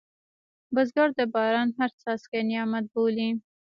[0.73, 3.29] بزګر د باران هر څاڅکی نعمت بولي